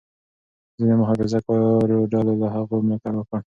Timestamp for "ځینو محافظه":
0.79-1.39